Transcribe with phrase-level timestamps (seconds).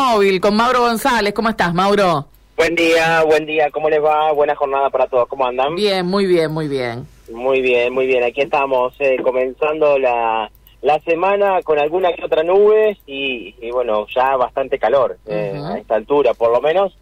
[0.00, 1.32] móvil con Mauro González.
[1.32, 2.26] ¿Cómo estás, Mauro?
[2.54, 3.70] Buen día, buen día.
[3.70, 4.30] ¿Cómo les va?
[4.32, 5.26] Buena jornada para todos.
[5.26, 5.74] ¿Cómo andan?
[5.74, 7.06] Bien, muy bien, muy bien.
[7.32, 8.22] Muy bien, muy bien.
[8.22, 10.50] Aquí estamos eh, comenzando la,
[10.82, 15.78] la semana con alguna que otra nube y, y bueno, ya bastante calor eh, a
[15.78, 16.94] esta altura, por lo menos.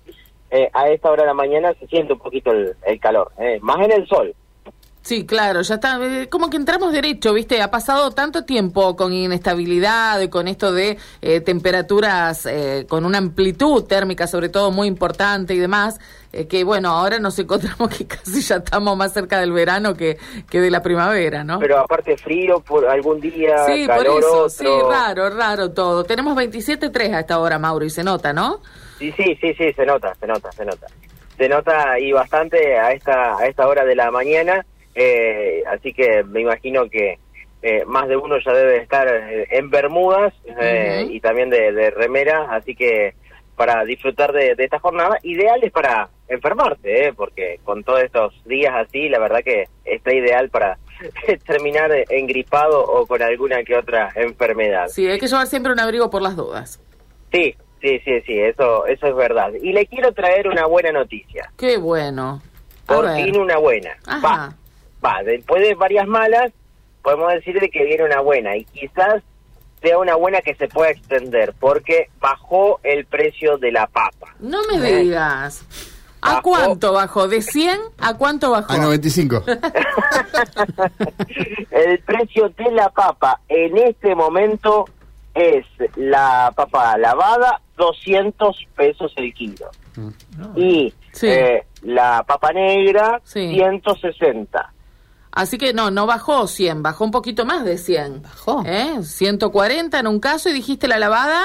[0.53, 3.59] eh, a esta hora de la mañana se siente un poquito el, el calor, eh,
[3.61, 4.33] más en el sol.
[5.05, 5.99] Sí, claro, ya está.
[6.03, 7.61] eh, Como que entramos derecho, ¿viste?
[7.61, 13.19] Ha pasado tanto tiempo con inestabilidad, y con esto de eh, temperaturas eh, con una
[13.19, 16.01] amplitud térmica, sobre todo muy importante y demás,
[16.33, 20.17] eh, que bueno, ahora nos encontramos que casi ya estamos más cerca del verano que,
[20.49, 21.59] que de la primavera, ¿no?
[21.59, 24.49] Pero aparte frío por algún día, sí, por calor eso, otro.
[24.49, 26.05] sí, raro, raro todo.
[26.05, 28.63] Tenemos 27.3 a esta hora, Mauro, y se nota, ¿no?
[28.99, 30.87] Sí, sí, sí, sí, se nota, se nota, se nota.
[31.37, 36.23] Se nota y bastante a esta, a esta hora de la mañana, eh, así que
[36.25, 37.19] me imagino que
[37.63, 41.91] eh, más de uno ya debe estar eh, en Bermudas eh, y también de, de
[41.91, 43.15] remera, así que
[43.57, 48.75] para disfrutar de, de esta jornada, ideales para enfermarse, eh, porque con todos estos días
[48.75, 50.77] así, la verdad que está ideal para
[51.47, 54.89] terminar engripado o con alguna que otra enfermedad.
[54.89, 56.81] Sí, hay que llevar siempre un abrigo por las dudas.
[57.33, 59.53] Sí, sí, sí, sí, eso, eso es verdad.
[59.63, 61.51] Y le quiero traer una buena noticia.
[61.57, 62.43] Qué bueno.
[62.87, 63.25] A Por ver.
[63.25, 63.97] fin una buena.
[64.07, 64.27] Ajá.
[64.27, 64.57] Va,
[65.05, 66.53] va, después de varias malas,
[67.03, 68.57] podemos decir de que viene una buena.
[68.57, 69.23] Y quizás
[69.83, 74.35] sea una buena que se pueda extender, porque bajó el precio de la papa.
[74.41, 75.01] No me Eh.
[75.03, 75.65] digas.
[76.23, 76.43] ¿A Bajó.
[76.43, 77.29] cuánto bajó?
[77.29, 78.73] ¿De 100 a cuánto bajó?
[78.73, 79.45] A 95.
[81.71, 84.87] el precio de la papa en este momento
[85.35, 85.65] es
[85.97, 89.71] la papa lavada 200 pesos el kilo.
[90.57, 91.29] Y Sí.
[91.29, 93.55] eh, la papa negra Sí.
[93.55, 94.73] 160.
[95.37, 98.23] Así que no, no bajó 100, bajó un poquito más de 100.
[98.23, 98.63] Bajó.
[98.65, 99.03] ¿Eh?
[99.03, 101.43] 140 en un caso y dijiste la lavada,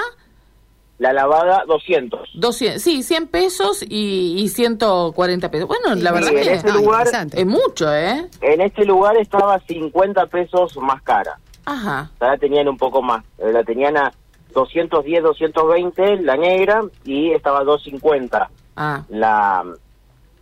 [1.00, 2.30] La lavada 200.
[2.36, 2.82] 200.
[2.82, 5.68] Sí, 100 pesos y, y 140 pesos.
[5.68, 8.28] Bueno, la verdad sí, en que ese lugar- es mucho, ¿eh?
[8.42, 11.40] En este lugar estaba 50 pesos más cara.
[11.66, 12.12] Ajá.
[12.16, 13.24] O sea, la tenían un poco más.
[13.40, 14.12] Eh, La tenían a
[14.54, 19.64] 210, 220 la negra y estaba a 250 Ah, la,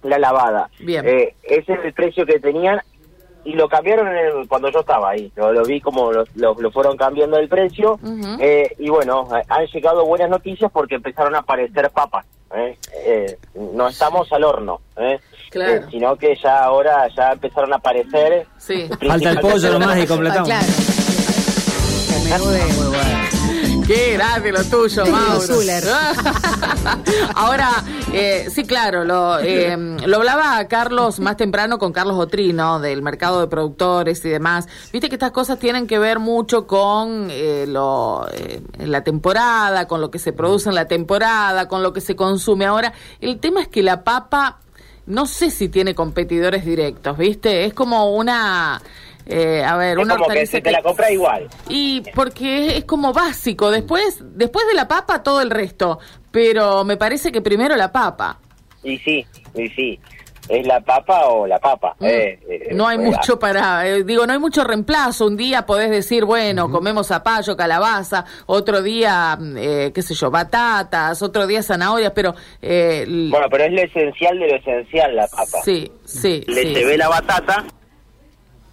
[0.03, 0.69] la lavada.
[0.79, 1.05] Bien.
[1.07, 2.79] Eh, ese es el precio que tenían
[3.47, 5.31] y lo cambiaron en el- cuando yo estaba ahí.
[5.35, 7.97] Lo vi como lo, lo- lo fueron cambiando el precio.
[8.39, 12.25] Eh, y bueno, han llegado buenas noticias porque empezaron a aparecer papas.
[12.55, 12.77] ¿eh?
[13.05, 13.37] Eh,
[13.73, 15.19] no estamos al horno, ¿eh?
[15.49, 15.73] Claro.
[15.75, 18.45] Eh, sino que ya ahora ya empezaron a aparecer.
[18.57, 18.87] sí.
[19.07, 20.47] Falta el pollo nomás y Ah, completamos.
[20.49, 20.65] claro.
[23.87, 25.39] Qué grande lo tuyo, Mauro.
[27.35, 27.71] Ahora,
[28.11, 33.39] eh, sí, claro, lo, eh, lo hablaba Carlos más temprano con Carlos Otrino del mercado
[33.39, 34.67] de productores y demás.
[34.91, 40.01] Viste que estas cosas tienen que ver mucho con eh, lo, eh, la temporada, con
[40.01, 42.65] lo que se produce en la temporada, con lo que se consume.
[42.65, 44.59] Ahora, el tema es que la papa,
[45.05, 47.63] no sé si tiene competidores directos, ¿viste?
[47.63, 48.81] Es como una...
[49.27, 51.47] eh, a ver, Es una como que se te la compra igual.
[51.69, 55.99] y porque es, es como básico, después después de la papa todo el resto,
[56.31, 58.39] pero me parece que primero la papa.
[58.83, 59.99] Y sí, y sí.
[60.49, 61.93] ¿Es la papa o la papa?
[61.99, 65.25] Mm, Eh, eh, no hay eh, mucho para, eh, digo, no hay mucho reemplazo.
[65.27, 70.31] Un día podés decir, bueno, comemos zapallo, calabaza, otro día, mm, eh, qué sé yo,
[70.31, 75.27] batatas, otro día zanahorias, pero eh, Bueno, pero es lo esencial de lo esencial la
[75.27, 75.57] papa.
[75.65, 76.73] sí, sí, Le sí.
[76.75, 77.65] se ve la batata,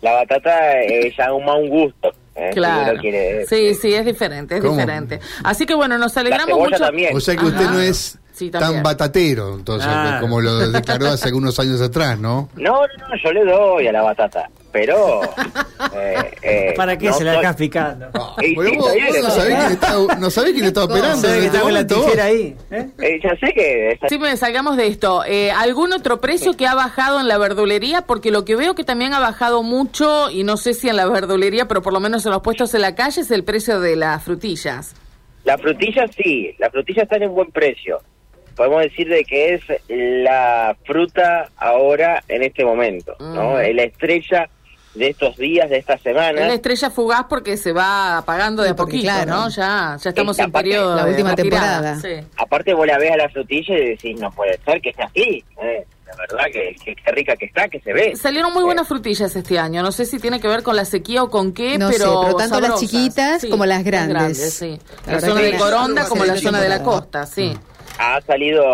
[0.05, 2.13] la batata eh, ya auma un gusto.
[2.37, 2.93] eh, Claro.
[2.93, 4.75] uno quiere- Sí, sí, es diferente, es ¿Cómo?
[4.77, 5.21] diferente.
[5.45, 6.77] Así que bueno, nos alegramos mucho.
[6.79, 7.17] también.
[7.17, 10.19] O sea que usted no es Sí, tan batatero, entonces, Ah.
[10.21, 12.49] como lo declaró hace algunos años atrás, ¿no?
[12.57, 15.21] No, no, no, yo le doy a la batata, pero...
[15.95, 18.07] eh, eh, ¿Para qué no se la dejas picando?
[18.43, 20.85] Y Bueno, sí, vos, está bien, vos no sabés quién está, no sabés quién está
[20.85, 21.17] operando.
[21.17, 22.05] ¿Sabes en que este está con la vos?
[22.07, 22.57] tijera ahí?
[22.73, 22.89] ¿eh?
[22.99, 23.93] Eh, ya sé que...
[23.93, 25.23] está- Sí, me salgamos de esto.
[25.25, 28.03] Eh, ¿Algún otro precio que ha bajado en la verdulería?
[28.03, 31.07] Porque lo que veo que también ha bajado mucho, y no sé si en la
[31.07, 33.95] verdulería, pero por lo menos en los puestos en la calle, es el precio de
[33.95, 34.97] las frutillas.
[35.45, 38.01] La frutilla sí, la frutilla está en un buen precio.
[38.57, 43.53] Podemos decir de que es la fruta ahora en este momento, ¿no?
[43.55, 43.61] Mm.
[43.61, 44.49] Es La estrella
[44.95, 46.55] de estos días, de esta Es la semana.
[46.55, 49.31] estrella fugaz porque se va apagando de a poquito, claro.
[49.33, 49.49] ¿no?
[49.49, 51.95] Ya, ya estamos Esta en parte- periodo la de última retirada.
[51.95, 52.23] temporada.
[52.23, 52.29] Sí.
[52.37, 55.45] Aparte vos la ves a la frutilla y decís, no puede ser que esté así.
[55.61, 55.85] ¿eh?
[56.07, 58.15] La verdad que, que, que rica que está, que se ve.
[58.15, 59.83] Salieron muy Eh, buenas frutillas este año.
[59.83, 62.21] No sé si tiene que ver con la sequía o con qué, No sé, pero.
[62.23, 64.55] pero tanto las chiquitas como las grandes.
[64.55, 64.79] sí.
[65.09, 67.59] La zona de Coronda como la de zona de la costa, sí.
[67.99, 68.65] Ha salido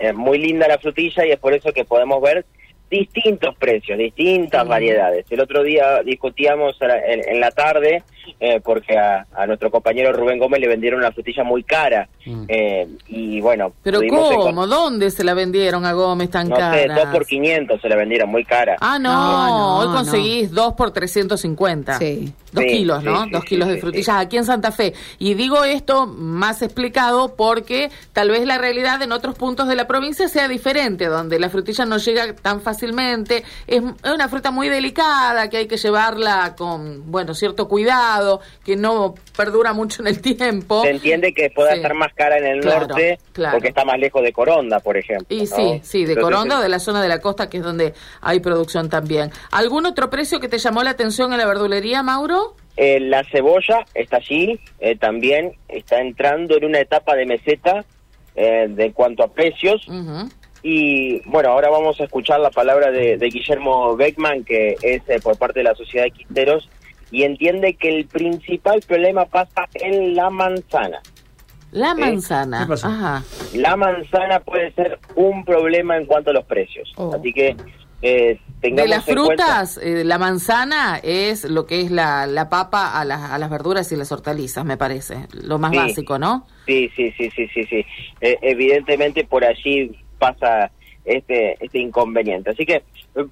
[0.00, 2.44] eh, muy linda la frutilla y es por eso que podemos ver
[2.90, 5.24] distintos precios, distintas variedades.
[5.30, 8.02] El otro día discutíamos en, la tarde
[8.40, 12.08] eh, porque a, nuestro compañero Rubén Gómez le vendieron una frutilla muy cara.
[12.24, 12.44] Mm.
[12.48, 13.72] Eh, y bueno.
[13.82, 14.66] ¿Pero cómo?
[14.66, 16.86] ¿Dónde se la vendieron a Gómez tan cara?
[16.86, 18.76] No sé, dos por 500 se la vendieron muy cara.
[18.80, 21.98] Ah, no, hoy conseguís dos por 350.
[21.98, 22.32] Sí.
[22.52, 23.26] Dos kilos, ¿no?
[23.28, 24.92] Dos kilos de frutillas aquí en Santa Fe.
[25.18, 29.86] Y digo esto más explicado porque tal vez la realidad en otros puntos de la
[29.86, 33.42] provincia sea diferente, donde la frutilla no llega tan fácilmente.
[33.66, 38.11] Es una fruta muy delicada que hay que llevarla con, bueno, cierto cuidado,
[38.64, 40.82] que no perdura mucho en el tiempo.
[40.82, 44.32] Se entiende que pueda estar más cara en el norte porque está más lejos de
[44.32, 45.26] Coronda, por ejemplo.
[45.30, 47.94] Y sí, sí, de Coronda o de la zona de la costa, que es donde
[48.20, 49.30] hay producción también.
[49.50, 52.56] ¿Algún otro precio que te llamó la atención en la verdulería, Mauro?
[52.76, 57.84] Eh, la cebolla está allí, eh, también está entrando en una etapa de meseta
[58.34, 59.86] eh, de cuanto a precios.
[60.62, 65.58] Y bueno, ahora vamos a escuchar la palabra de, Guillermo Beckman, que es por parte
[65.58, 66.68] de la Sociedad de Quinteros,
[67.12, 71.00] y entiende que el principal problema pasa en la manzana.
[71.70, 73.22] La manzana, Ajá.
[73.54, 76.92] La manzana puede ser un problema en cuanto a los precios.
[76.96, 77.14] Oh.
[77.14, 77.56] Así que
[78.02, 83.04] eh, de las frutas, eh, la manzana es lo que es la, la papa a,
[83.04, 86.46] las a las verduras y las hortalizas, me parece, lo más básico, ¿no?
[86.66, 87.86] Sí, sí, sí, sí, sí, sí.
[88.20, 90.70] Eh, evidentemente por allí pasa
[91.04, 92.50] este este inconveniente.
[92.50, 92.82] Así que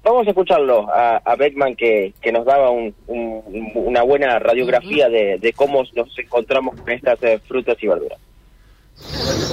[0.03, 5.37] vamos a escucharlo a, a Beckman que, que nos daba un, una buena radiografía de,
[5.39, 8.19] de, cómo nos encontramos con estas frutas y verduras.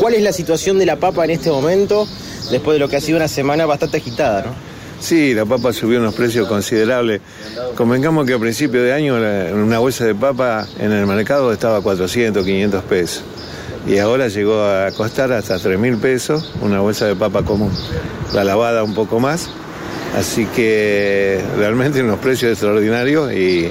[0.00, 2.06] ¿Cuál es la situación de la papa en este momento,
[2.50, 4.68] después de lo que ha sido una semana bastante agitada, no?
[5.00, 7.20] Sí, la papa subió unos precios considerables.
[7.76, 9.14] Convengamos que a principio de año
[9.54, 13.24] una bolsa de papa en el mercado estaba a 400, 500 pesos.
[13.86, 17.72] Y ahora llegó a costar hasta 3 mil pesos una bolsa de papa común.
[18.34, 19.48] La lavada un poco más.
[20.16, 23.70] Así que realmente unos precios extraordinarios y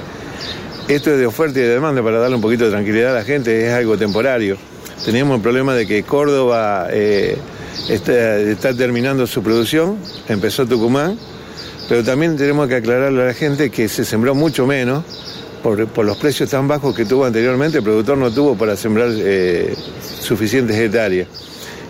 [0.88, 3.24] esto es de oferta y de demanda para darle un poquito de tranquilidad a la
[3.24, 4.56] gente, es algo temporario.
[5.04, 6.88] Teníamos el problema de que Córdoba...
[6.90, 7.36] Eh,
[7.88, 11.18] está, terminando su producción, empezó Tucumán,
[11.88, 15.04] pero también tenemos que aclararle a la gente que se sembró mucho menos
[15.62, 19.74] por, los precios tan bajos que tuvo anteriormente, el productor no tuvo para sembrar eh,
[20.20, 21.28] suficientes hectáreas.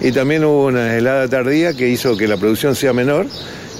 [0.00, 3.26] Y también hubo una helada tardía que hizo que la producción sea menor,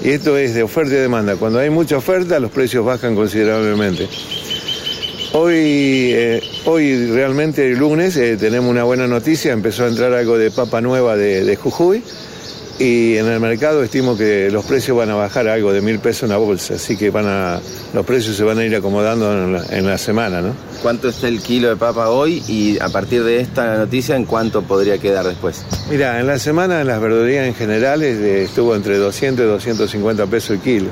[0.03, 1.35] y esto es de oferta y demanda.
[1.35, 4.07] Cuando hay mucha oferta, los precios bajan considerablemente.
[5.31, 10.39] Hoy, eh, hoy realmente el lunes eh, tenemos una buena noticia, empezó a entrar algo
[10.39, 12.01] de papa nueva de, Jujuy
[12.79, 16.23] y en el mercado estimo que los precios van a bajar algo de mil pesos
[16.23, 17.59] en la bolsa, así que van a,
[17.93, 19.33] los precios se van a ir acomodando
[19.69, 20.41] en la, semana.
[20.41, 20.53] ¿no?
[20.81, 24.61] ¿Cuánto está el kilo de papa hoy y a partir de esta noticia en cuánto
[24.61, 25.65] podría quedar después?
[25.89, 30.51] Mira, en la semana en las verdurías en general estuvo entre 200 y 250 pesos
[30.51, 30.89] el kilo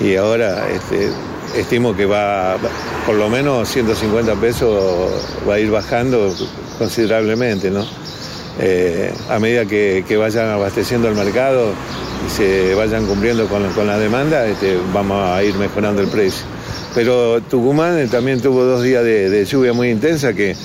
[0.00, 1.10] y ahora este,
[1.56, 2.56] estimo que va,
[3.04, 5.12] por lo menos 150 pesos
[5.46, 6.34] va a ir bajando
[6.78, 7.84] considerablemente, ¿no?
[8.58, 11.72] Eh, a medida que, vayan abasteciendo el mercado
[12.26, 16.44] y se vayan cumpliendo con, la demanda, este, vamos a ir mejorando el precio.
[16.94, 20.56] Pero Tucumán eh, también tuvo dos días de, lluvia muy intensa que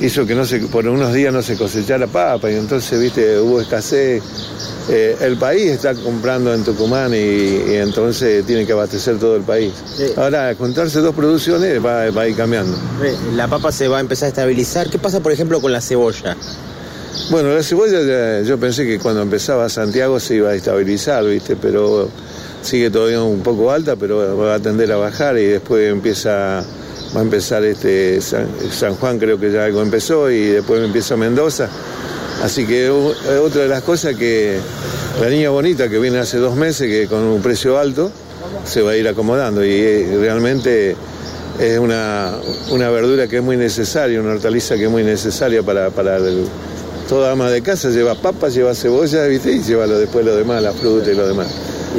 [0.00, 3.60] hizo que no se, por unos días no se cosechara papa y entonces, viste, hubo
[3.60, 4.22] escasez
[4.88, 9.72] eh, el país está comprando en Tucumán y, entonces tiene que abastecer todo el país.
[10.16, 12.76] Ahora, contarse dos producciones va, a ir cambiando.
[13.34, 14.88] La papa se va a empezar a estabilizar.
[14.88, 16.36] ¿Qué pasa, por ejemplo, con la cebolla?
[17.30, 21.56] Bueno, la cebolla yo pensé que cuando empezaba Santiago se iba a estabilizar, ¿viste?
[21.56, 22.08] Pero
[22.62, 26.64] sigue todavía un poco alta, pero va a tender a bajar y después empieza
[27.14, 31.68] va a empezar este San Juan creo que ya algo empezó y después empieza Mendoza
[32.42, 34.58] Así que otra de las cosas que
[35.20, 38.12] la niña bonita que viene hace dos meses, que con un precio alto,
[38.64, 40.94] se va a ir acomodando y eh, realmente
[41.58, 42.38] es una,
[42.90, 46.20] verdura que es muy necesaria, una hortaliza que es muy necesaria para, para
[47.08, 49.50] toda ama de casa, lleva papas, lleva cebolla, ¿viste?
[49.52, 51.48] y lleva después lo demás, la fruta y lo demás.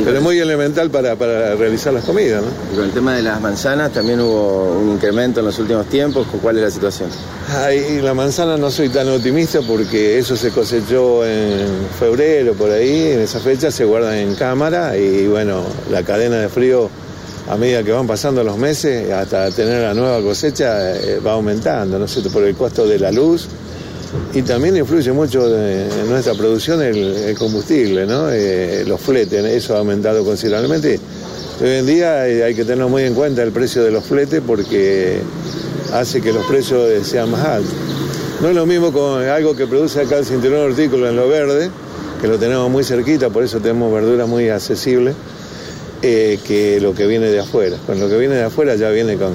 [0.05, 1.15] Pero es muy elemental para,
[1.55, 2.49] realizar las comidas, ¿no?
[2.71, 6.27] Y con el tema de las manzanas también hubo un incremento en los últimos tiempos.
[6.41, 7.09] ¿Cuál es la situación?
[7.49, 13.11] Ay, la manzana no soy tan optimista porque eso se cosechó en febrero, por ahí,
[13.13, 16.89] en esa fecha se guardan en cámara y bueno, la cadena de frío
[17.49, 21.97] a medida que van pasando los meses hasta tener la nueva cosecha eh, va aumentando,
[21.97, 23.47] ¿no sé, por el costo de la luz
[24.33, 28.07] y también influye mucho en nuestra producción el, combustible.
[28.31, 30.99] Eh, los fletes, eso ha aumentado considerablemente.
[31.61, 34.41] Hoy en día eh, hay que tener muy en cuenta el precio de los fletes
[34.45, 35.19] porque
[35.93, 37.73] hace que los precios sean más altos.
[38.41, 41.69] No es lo mismo con algo que produce acá el cinturón hortícola en lo verde,
[42.21, 45.15] que lo tenemos muy cerquita, por eso tenemos verduras muy accesibles,
[46.01, 47.75] eh, que lo que viene de afuera.
[47.85, 49.33] Con lo que viene de afuera ya viene con...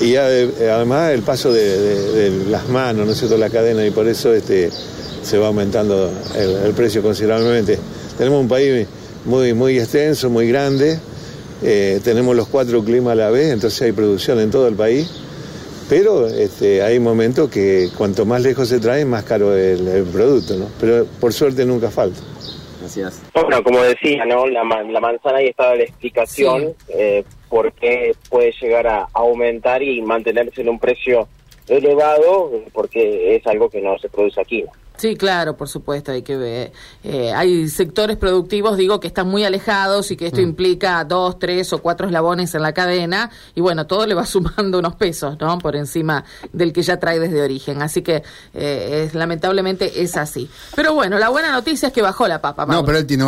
[0.00, 3.50] Y ya de- además el paso de, de- de las manos, ¿no es cierto?, la
[3.50, 4.70] cadena, y por eso este,
[5.22, 7.78] se va aumentando el, el precio considerablemente.
[8.18, 8.86] Tenemos un país
[9.24, 10.98] muy, muy extenso, muy grande,
[11.62, 15.08] eh, tenemos los cuatro climas a la vez, entonces hay producción en todo el país.
[15.88, 20.56] Pero este, hay momentos que cuanto más lejos se trae, más caro el, el producto,
[20.56, 20.66] ¿no?
[20.80, 22.20] Pero por suerte nunca falta.
[22.80, 23.20] Gracias.
[23.34, 24.46] Bueno, como decía, ¿no?
[24.46, 30.02] La, la manzana ahí estaba la explicación eh, por qué puede llegar a aumentar y
[30.02, 31.28] mantenerse en un precio
[31.68, 34.62] elevado, porque es algo que no se produce aquí.
[34.62, 34.70] ¿no?
[34.96, 36.72] Sí, claro, por supuesto, hay que ver.
[37.02, 41.72] eh, hay sectores productivos, digo, que están muy alejados y que esto implica dos, tres
[41.72, 45.58] o cuatro eslabones en la cadena y bueno, todo le va sumando unos pesos, ¿no?
[45.58, 47.82] Por encima del que ya trae desde origen.
[47.82, 48.22] Así que
[48.54, 50.48] eh, es, lamentablemente es así.
[50.76, 52.64] Pero bueno, la buena noticia es que bajó la papa.
[52.66, 53.22] No, pero él tiene